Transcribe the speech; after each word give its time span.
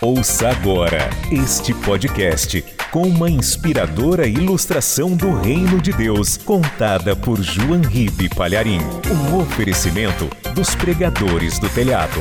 Ouça 0.00 0.50
agora 0.50 1.08
este 1.30 1.72
podcast 1.72 2.62
com 2.90 3.02
uma 3.02 3.30
inspiradora 3.30 4.26
ilustração 4.26 5.16
do 5.16 5.32
Reino 5.38 5.80
de 5.80 5.92
Deus, 5.92 6.36
contada 6.36 7.16
por 7.16 7.40
João 7.40 7.80
Ribe 7.80 8.28
Palharim. 8.28 8.80
Um 9.10 9.38
oferecimento 9.38 10.28
dos 10.54 10.74
pregadores 10.74 11.58
do 11.58 11.68
telhado. 11.68 12.20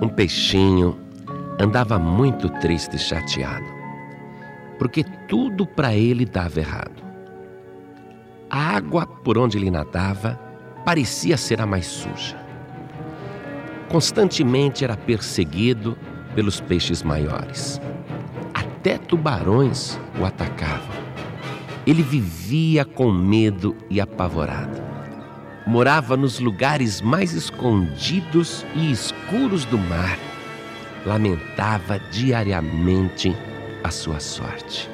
Um 0.00 0.08
peixinho 0.08 0.98
andava 1.58 1.98
muito 1.98 2.48
triste 2.60 2.96
e 2.96 2.98
chateado, 2.98 3.66
porque 4.78 5.04
tudo 5.28 5.66
para 5.66 5.94
ele 5.94 6.24
dava 6.24 6.60
errado. 6.60 7.09
A 8.50 8.76
água 8.76 9.06
por 9.06 9.38
onde 9.38 9.56
ele 9.56 9.70
nadava 9.70 10.34
parecia 10.84 11.36
ser 11.36 11.60
a 11.60 11.66
mais 11.66 11.86
suja. 11.86 12.36
Constantemente 13.88 14.82
era 14.82 14.96
perseguido 14.96 15.96
pelos 16.34 16.60
peixes 16.60 17.00
maiores. 17.00 17.80
Até 18.52 18.98
tubarões 18.98 20.00
o 20.20 20.24
atacavam. 20.24 20.98
Ele 21.86 22.02
vivia 22.02 22.84
com 22.84 23.12
medo 23.12 23.76
e 23.88 24.00
apavorado. 24.00 24.82
Morava 25.64 26.16
nos 26.16 26.40
lugares 26.40 27.00
mais 27.00 27.32
escondidos 27.32 28.66
e 28.74 28.90
escuros 28.90 29.64
do 29.64 29.78
mar 29.78 30.18
lamentava 31.06 31.98
diariamente 32.10 33.34
a 33.84 33.90
sua 33.90 34.18
sorte. 34.18 34.90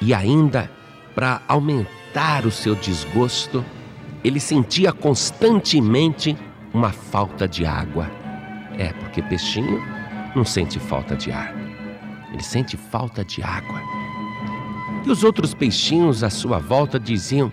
E 0.00 0.14
ainda, 0.14 0.70
para 1.14 1.42
aumentar 1.48 1.95
o 2.46 2.50
seu 2.50 2.74
desgosto, 2.74 3.64
ele 4.24 4.40
sentia 4.40 4.92
constantemente 4.92 6.36
uma 6.72 6.90
falta 6.90 7.46
de 7.46 7.64
água. 7.66 8.10
É, 8.78 8.92
porque 8.92 9.22
peixinho 9.22 9.82
não 10.34 10.44
sente 10.44 10.78
falta 10.78 11.16
de 11.16 11.30
ar, 11.30 11.54
ele 12.32 12.42
sente 12.42 12.76
falta 12.76 13.24
de 13.24 13.42
água. 13.42 13.80
E 15.04 15.10
os 15.10 15.24
outros 15.24 15.54
peixinhos 15.54 16.22
à 16.22 16.30
sua 16.30 16.58
volta 16.58 16.98
diziam: 16.98 17.52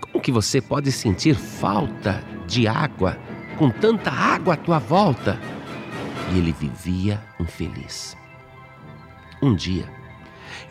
Como 0.00 0.22
que 0.22 0.30
você 0.30 0.60
pode 0.60 0.92
sentir 0.92 1.34
falta 1.34 2.22
de 2.46 2.68
água 2.68 3.18
com 3.58 3.70
tanta 3.70 4.10
água 4.10 4.54
à 4.54 4.56
tua 4.56 4.78
volta? 4.78 5.38
e 6.32 6.38
ele 6.38 6.52
vivia 6.52 7.22
infeliz. 7.38 8.16
Um 9.42 9.54
dia, 9.54 9.88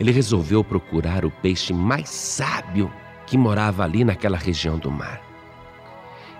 ele 0.00 0.10
resolveu 0.10 0.64
procurar 0.64 1.24
o 1.24 1.30
peixe 1.30 1.72
mais 1.72 2.08
sábio 2.08 2.90
que 3.32 3.38
morava 3.38 3.82
ali 3.82 4.04
naquela 4.04 4.36
região 4.36 4.78
do 4.78 4.90
mar. 4.90 5.22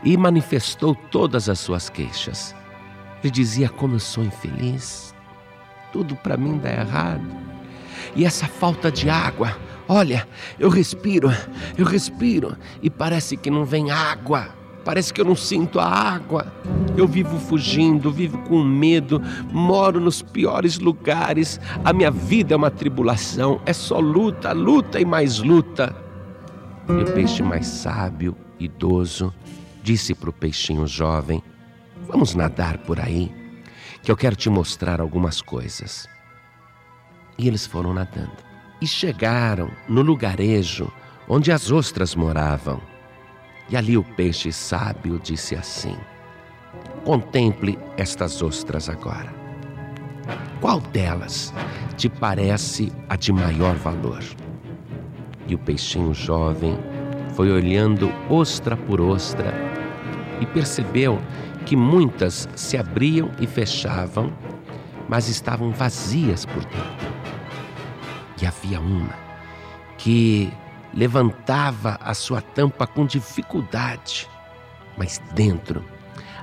E 0.05 0.15
manifestou 0.15 0.95
todas 0.95 1.49
as 1.49 1.59
suas 1.59 1.89
queixas. 1.89 2.55
Ele 3.25 3.31
dizia: 3.31 3.67
Como 3.71 3.95
eu 3.95 3.99
sou 3.99 4.23
infeliz, 4.23 5.15
tudo 5.91 6.15
para 6.15 6.37
mim 6.37 6.59
dá 6.59 6.71
errado. 6.71 7.27
E 8.15 8.27
essa 8.27 8.47
falta 8.47 8.93
de 8.93 9.09
água, 9.09 9.57
olha, 9.89 10.29
eu 10.59 10.69
respiro, 10.69 11.31
eu 11.79 11.87
respiro 11.87 12.59
e 12.83 12.91
parece 12.91 13.39
que 13.39 13.51
não 13.51 13.65
vem 13.65 13.91
água 13.91 14.51
Parece 14.85 15.15
que 15.15 15.21
eu 15.21 15.25
não 15.25 15.37
sinto 15.37 15.79
a 15.79 15.87
água. 15.87 16.53
Eu 16.97 17.07
vivo 17.07 17.39
fugindo, 17.39 18.11
vivo 18.11 18.37
com 18.39 18.61
medo, 18.63 19.23
moro 19.51 20.01
nos 20.01 20.21
piores 20.21 20.79
lugares. 20.79 21.61
A 21.85 21.93
minha 21.93 22.11
vida 22.11 22.53
é 22.53 22.57
uma 22.57 22.71
tribulação, 22.71 23.61
é 23.65 23.73
só 23.73 23.99
luta, 24.01 24.53
luta 24.53 25.01
e 25.01 25.05
mais 25.05 25.39
luta. 25.39 25.95
E 26.89 27.03
o 27.03 27.15
peixe 27.15 27.43
mais 27.43 27.67
sábio, 27.67 28.37
idoso, 28.59 29.33
disse 29.83 30.15
para 30.15 30.31
o 30.31 30.33
peixinho 30.33 30.87
jovem: 30.87 31.43
Vamos 32.09 32.35
nadar 32.35 32.79
por 32.79 32.99
aí, 32.99 33.33
que 34.03 34.11
eu 34.11 34.17
quero 34.17 34.35
te 34.35 34.51
mostrar 34.51 35.01
algumas 35.01 35.41
coisas. 35.41 36.09
E 37.39 37.47
eles 37.47 37.67
foram 37.67 37.95
nadando 37.95 38.37
e 38.81 38.87
chegaram 38.87 39.71
no 39.89 40.03
lugarejo 40.03 40.93
onde 41.29 41.53
as 41.53 41.71
ostras 41.71 42.17
moravam. 42.17 42.81
E 43.71 43.77
ali 43.77 43.97
o 43.97 44.03
peixe 44.03 44.53
sábio 44.53 45.21
disse 45.21 45.55
assim: 45.55 45.97
Contemple 47.05 47.79
estas 47.97 48.43
ostras 48.43 48.89
agora. 48.89 49.33
Qual 50.61 50.81
delas 50.81 51.55
te 51.97 52.09
parece 52.09 52.93
a 53.09 53.17
de 53.17 53.33
maior 53.33 53.77
valor? 53.77 54.23
E 55.47 55.55
o 55.55 55.59
peixinho 55.59 56.15
jovem 56.15 56.79
foi 57.35 57.51
olhando 57.51 58.13
ostra 58.29 58.77
por 58.77 59.01
ostra 59.01 59.53
e 60.41 60.47
percebeu 60.47 61.21
que 61.65 61.77
muitas 61.77 62.49
se 62.55 62.77
abriam 62.77 63.31
e 63.41 63.47
fechavam, 63.47 64.33
mas 65.09 65.29
estavam 65.29 65.71
vazias 65.71 66.45
por 66.45 66.65
dentro. 66.65 67.13
E 68.41 68.47
havia 68.47 68.81
uma 68.81 69.15
que 69.97 70.53
levantava 70.93 71.99
a 72.03 72.13
sua 72.13 72.41
tampa 72.41 72.87
com 72.87 73.07
dificuldade, 73.07 74.29
mas 74.97 75.23
dentro 75.33 75.85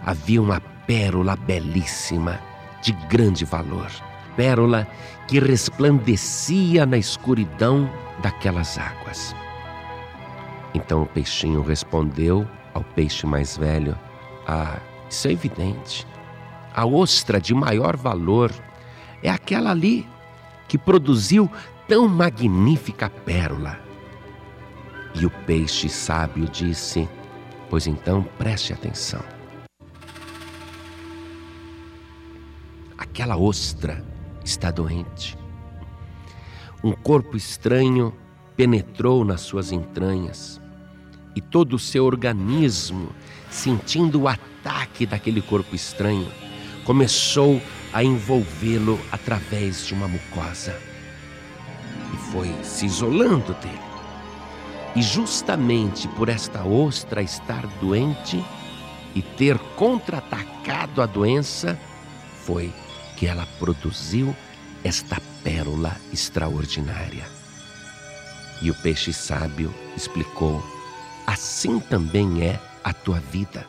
havia 0.06 0.42
uma 0.42 0.62
pérola 0.88 1.36
belíssima, 1.36 2.40
de 2.82 2.94
grande 2.94 3.44
valor. 3.44 3.92
Pérola 4.40 4.88
que 5.28 5.38
resplandecia 5.38 6.86
na 6.86 6.98
escuridão 6.98 7.90
daquelas 8.22 8.78
águas. 8.78 9.36
Então 10.74 11.02
o 11.02 11.06
peixinho 11.06 11.62
respondeu 11.62 12.48
ao 12.74 12.82
peixe 12.82 13.28
mais 13.28 13.58
velho: 13.58 14.00
Ah, 14.48 14.80
isso 15.10 15.28
é 15.28 15.34
evidente. 15.34 16.08
A 16.74 16.86
ostra 16.86 17.42
de 17.42 17.54
maior 17.54 17.98
valor 17.98 18.50
é 19.22 19.30
aquela 19.30 19.72
ali 19.72 20.08
que 20.70 20.78
produziu 20.78 21.52
tão 21.86 22.08
magnífica 22.08 23.10
pérola. 23.10 23.78
E 25.16 25.26
o 25.26 25.30
peixe 25.30 25.90
sábio 25.90 26.48
disse: 26.48 27.10
Pois 27.70 27.88
então 27.88 28.24
preste 28.38 28.72
atenção. 28.72 29.22
Aquela 32.98 33.36
ostra 33.36 34.08
está 34.50 34.72
doente. 34.72 35.38
Um 36.84 36.92
corpo 36.92 37.38
estranho 37.38 38.14
penetrou 38.58 39.24
nas 39.24 39.42
suas 39.42 39.72
entranhas 39.72 40.60
e 41.36 41.42
todo 41.42 41.76
o 41.76 41.80
seu 41.80 42.04
organismo, 42.06 43.10
sentindo 43.50 44.22
o 44.22 44.28
ataque 44.28 45.06
daquele 45.06 45.42
corpo 45.42 45.76
estranho, 45.76 46.28
começou 46.84 47.62
a 47.94 48.04
envolvê-lo 48.04 49.00
através 49.12 49.86
de 49.86 49.94
uma 49.94 50.08
mucosa 50.08 50.76
e 52.14 52.18
foi 52.32 52.54
se 52.64 52.86
isolando 52.86 53.54
dele. 53.56 53.80
E 54.96 55.02
justamente 55.02 56.08
por 56.10 56.28
esta 56.28 56.64
ostra 56.64 57.22
estar 57.22 57.66
doente 57.80 58.44
e 59.14 59.22
ter 59.22 59.58
contra-atacado 59.76 61.02
a 61.02 61.06
doença, 61.06 61.80
foi 62.46 62.74
que 63.20 63.28
ela 63.28 63.46
produziu 63.60 64.36
esta 64.84 65.22
pérola 65.44 65.96
extraordinária. 66.12 67.26
E 68.62 68.72
o 68.72 68.76
peixe 68.76 69.14
sábio 69.14 69.72
explicou: 69.96 70.64
assim 71.28 71.80
também 71.80 72.44
é 72.44 72.60
a 72.84 72.94
tua 72.94 73.20
vida. 73.20 73.68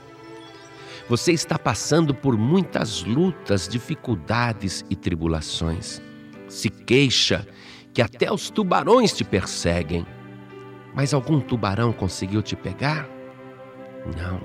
Você 1.08 1.32
está 1.32 1.58
passando 1.58 2.14
por 2.14 2.38
muitas 2.38 3.02
lutas, 3.02 3.68
dificuldades 3.68 4.84
e 4.88 4.94
tribulações. 4.94 6.00
Se 6.48 6.70
queixa 6.70 7.46
que 7.92 8.00
até 8.00 8.32
os 8.32 8.48
tubarões 8.48 9.12
te 9.12 9.24
perseguem 9.24 10.06
mas 10.94 11.14
algum 11.14 11.40
tubarão 11.40 11.92
conseguiu 11.92 12.42
te 12.42 12.56
pegar? 12.56 13.08
Não, 14.16 14.40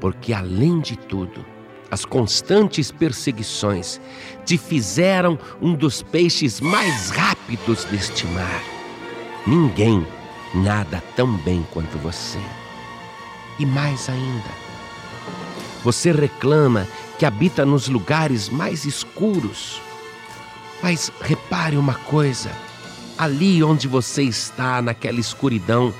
porque 0.00 0.32
além 0.32 0.80
de 0.80 0.96
tudo, 0.96 1.44
as 1.90 2.04
constantes 2.04 2.90
perseguições 2.90 4.00
te 4.44 4.56
fizeram 4.56 5.38
um 5.60 5.74
dos 5.74 6.02
peixes 6.02 6.60
mais 6.60 7.10
rápidos 7.10 7.84
deste 7.84 8.26
mar. 8.28 8.62
Ninguém 9.46 10.06
nada 10.54 11.02
tão 11.16 11.36
bem 11.38 11.66
quanto 11.72 11.98
você. 11.98 12.38
E 13.58 13.66
mais 13.66 14.08
ainda, 14.08 14.48
você 15.82 16.12
reclama 16.12 16.86
que 17.18 17.26
habita 17.26 17.64
nos 17.66 17.88
lugares 17.88 18.48
mais 18.48 18.84
escuros. 18.84 19.80
Mas 20.82 21.12
repare 21.20 21.76
uma 21.76 21.94
coisa: 21.94 22.50
ali 23.18 23.62
onde 23.62 23.86
você 23.86 24.22
está, 24.22 24.80
naquela 24.80 25.20
escuridão, 25.20 25.92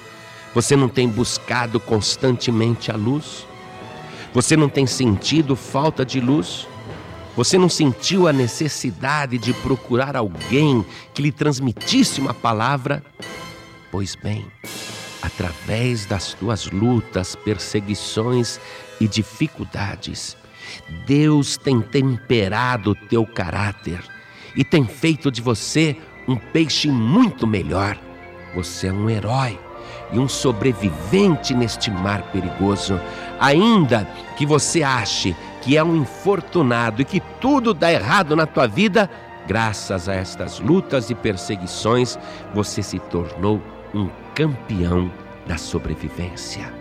você 0.54 0.75
não 0.75 0.88
tem 0.88 1.08
buscado 1.08 1.78
constantemente 1.78 2.90
a 2.90 2.96
luz? 2.96 3.46
Você 4.32 4.56
não 4.56 4.69
tem 4.69 4.87
sentido 4.87 5.56
falta 5.56 6.05
de 6.05 6.21
luz? 6.21 6.69
Você 7.37 7.59
não 7.59 7.69
sentiu 7.69 8.29
a 8.29 8.32
necessidade 8.32 9.38
de 9.38 9.53
procurar 9.53 10.17
alguém 10.17 10.85
que 11.12 11.23
lhe 11.23 11.32
transmitisse 11.32 12.21
uma 12.21 12.35
palavra? 12.35 13.03
Pois 13.91 14.15
bem, 14.15 14.47
através 15.23 16.06
das 16.06 16.32
tuas 16.35 16.71
lutas, 16.71 17.35
perseguições 17.35 18.61
e 19.00 19.09
dificuldades, 19.09 20.37
Deus 21.06 21.56
tem 21.56 21.81
temperado 21.81 22.94
teu 22.94 23.27
caráter 23.27 24.00
e 24.55 24.65
tem 24.65 24.85
feito 24.85 25.31
de 25.31 25.41
você 25.41 25.97
um 26.29 26.37
peixe 26.37 26.88
muito 26.88 27.47
melhor. 27.47 27.99
Você 28.55 28.88
é 28.88 28.93
um 28.93 29.09
herói 29.09 29.59
e 30.12 30.19
um 30.19 30.29
sobrevivente 30.29 31.55
neste 31.55 31.91
mar 31.91 32.23
perigoso, 32.31 33.00
ainda 33.40 34.06
que 34.37 34.44
você 34.44 34.82
ache 34.82 35.34
que 35.62 35.76
é 35.76 35.82
um 35.82 35.96
infortunado 35.96 37.02
e 37.02 37.04
que 37.04 37.20
tudo 37.40 37.75
dá 37.75 37.90
errado 37.90 38.37
na 38.37 38.46
tua 38.46 38.66
vida, 38.66 39.10
graças 39.46 40.08
a 40.08 40.14
estas 40.14 40.60
lutas 40.60 41.10
e 41.10 41.14
perseguições, 41.14 42.19
você 42.54 42.82
se 42.82 42.98
tornou 42.98 43.60
um 43.94 44.08
campeão 44.34 45.10
da 45.46 45.56
sobrevivência. 45.56 46.72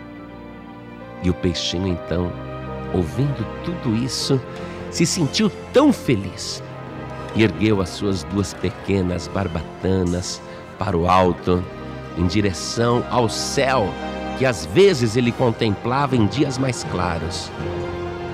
E 1.22 1.28
o 1.28 1.34
peixinho 1.34 1.88
então, 1.88 2.32
ouvindo 2.94 3.46
tudo 3.64 3.94
isso, 3.94 4.40
se 4.90 5.04
sentiu 5.04 5.50
tão 5.72 5.92
feliz 5.92 6.62
e 7.34 7.42
ergueu 7.42 7.80
as 7.80 7.90
suas 7.90 8.22
duas 8.24 8.54
pequenas 8.54 9.28
barbatanas 9.28 10.40
para 10.78 10.96
o 10.96 11.08
alto 11.08 11.62
em 12.16 12.26
direção 12.26 13.04
ao 13.10 13.28
céu 13.28 13.88
que 14.40 14.46
às 14.46 14.64
vezes 14.64 15.16
ele 15.16 15.32
contemplava 15.32 16.16
em 16.16 16.24
dias 16.24 16.56
mais 16.56 16.82
claros. 16.84 17.52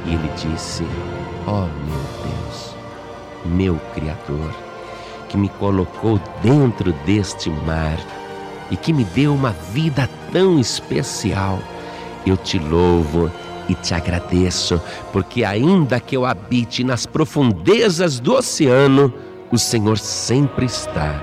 E 0.04 0.14
ele 0.14 0.30
disse: 0.36 0.84
Ó 1.48 1.64
oh, 1.64 1.84
meu 1.84 2.00
Deus, 2.22 2.76
meu 3.44 3.80
Criador, 3.92 4.54
que 5.28 5.36
me 5.36 5.48
colocou 5.48 6.20
dentro 6.44 6.92
deste 7.04 7.50
mar 7.50 7.98
e 8.70 8.76
que 8.76 8.92
me 8.92 9.02
deu 9.02 9.34
uma 9.34 9.50
vida 9.72 10.08
tão 10.30 10.60
especial, 10.60 11.58
eu 12.24 12.36
te 12.36 12.56
louvo 12.56 13.28
e 13.68 13.74
te 13.74 13.92
agradeço, 13.92 14.80
porque 15.12 15.42
ainda 15.42 15.98
que 15.98 16.16
eu 16.16 16.24
habite 16.24 16.84
nas 16.84 17.04
profundezas 17.04 18.20
do 18.20 18.34
oceano, 18.34 19.12
o 19.50 19.58
Senhor 19.58 19.98
sempre 19.98 20.66
está 20.66 21.20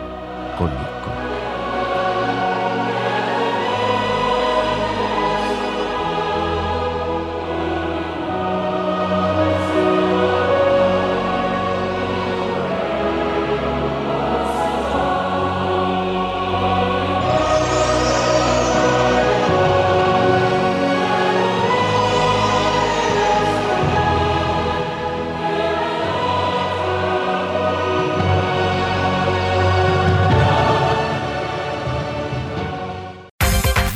comigo. 0.57 1.12